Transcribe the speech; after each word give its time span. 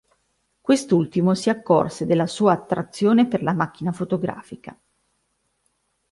Quest'ultimo 0.61 1.35
si 1.35 1.51
accorse 1.51 2.07
della 2.07 2.25
sua 2.25 2.53
attrazione 2.53 3.27
per 3.27 3.43
la 3.43 3.53
macchina 3.53 3.91
fotografica. 3.91 4.75